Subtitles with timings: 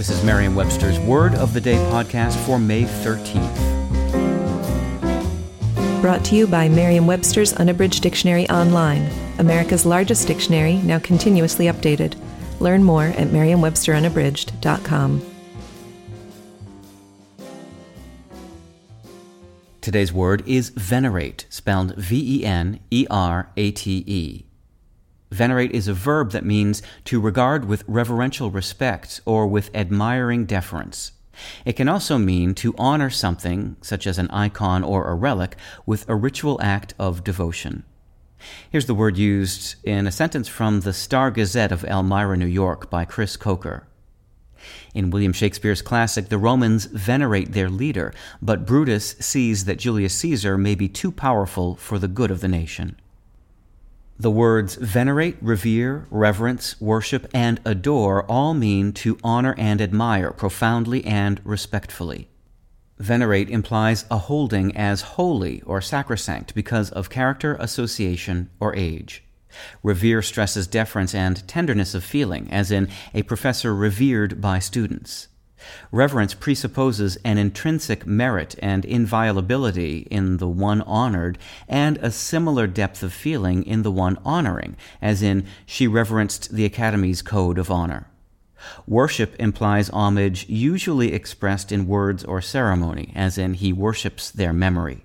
[0.00, 3.60] This is Merriam-Webster's Word of the Day podcast for May 13th.
[6.00, 12.14] Brought to you by Merriam-Webster's Unabridged Dictionary Online, America's largest dictionary, now continuously updated.
[12.60, 15.22] Learn more at merriam-websterunabridged.com.
[19.82, 24.49] Today's word is venerate, spelled V E N E R A T E.
[25.30, 31.12] Venerate is a verb that means to regard with reverential respect or with admiring deference.
[31.64, 35.56] It can also mean to honor something, such as an icon or a relic,
[35.86, 37.84] with a ritual act of devotion.
[38.70, 42.90] Here's the word used in a sentence from the Star Gazette of Elmira, New York
[42.90, 43.82] by Chris Kocher.
[44.94, 50.58] In William Shakespeare's classic, the Romans venerate their leader, but Brutus sees that Julius Caesar
[50.58, 52.96] may be too powerful for the good of the nation.
[54.20, 61.02] The words venerate, revere, reverence, worship, and adore all mean to honor and admire profoundly
[61.06, 62.28] and respectfully.
[62.98, 69.24] Venerate implies a holding as holy or sacrosanct because of character, association, or age.
[69.82, 75.28] Revere stresses deference and tenderness of feeling, as in a professor revered by students.
[75.92, 83.02] Reverence presupposes an intrinsic merit and inviolability in the one honored, and a similar depth
[83.02, 88.06] of feeling in the one honoring, as in, she reverenced the Academy's code of honor.
[88.86, 95.04] Worship implies homage usually expressed in words or ceremony, as in, he worships their memory.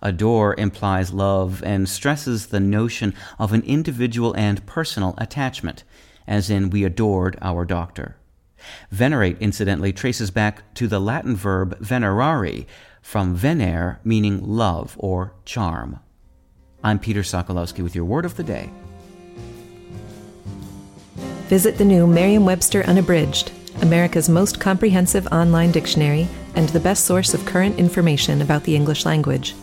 [0.00, 5.84] Adore implies love and stresses the notion of an individual and personal attachment,
[6.26, 8.16] as in, we adored our doctor.
[8.90, 12.66] Venerate, incidentally, traces back to the Latin verb venerari,
[13.02, 16.00] from venere, meaning love or charm.
[16.82, 18.70] I'm Peter Sokolowski with your word of the day.
[21.48, 23.52] Visit the new Merriam Webster Unabridged,
[23.82, 29.06] America's most comprehensive online dictionary and the best source of current information about the English
[29.06, 29.54] language.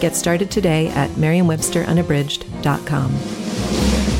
[0.00, 4.15] Get started today at merriam-websterunabridged.com.